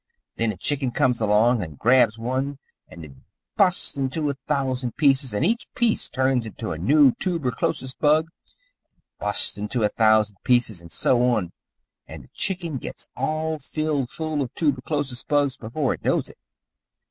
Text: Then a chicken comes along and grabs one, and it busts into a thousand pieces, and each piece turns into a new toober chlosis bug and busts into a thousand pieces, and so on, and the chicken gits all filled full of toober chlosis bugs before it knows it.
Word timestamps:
Then 0.37 0.51
a 0.51 0.57
chicken 0.57 0.89
comes 0.89 1.21
along 1.21 1.61
and 1.61 1.77
grabs 1.77 2.17
one, 2.17 2.57
and 2.87 3.05
it 3.05 3.11
busts 3.55 3.95
into 3.95 4.31
a 4.31 4.33
thousand 4.47 4.97
pieces, 4.97 5.31
and 5.31 5.45
each 5.45 5.67
piece 5.75 6.09
turns 6.09 6.47
into 6.47 6.71
a 6.71 6.79
new 6.79 7.11
toober 7.19 7.51
chlosis 7.51 7.93
bug 7.93 8.23
and 8.23 9.19
busts 9.19 9.59
into 9.59 9.83
a 9.83 9.89
thousand 9.89 10.37
pieces, 10.43 10.81
and 10.81 10.91
so 10.91 11.21
on, 11.21 11.51
and 12.07 12.23
the 12.23 12.29
chicken 12.33 12.77
gits 12.79 13.09
all 13.15 13.59
filled 13.59 14.09
full 14.09 14.41
of 14.41 14.51
toober 14.55 14.81
chlosis 14.81 15.21
bugs 15.23 15.55
before 15.57 15.93
it 15.93 16.03
knows 16.03 16.31
it. 16.31 16.37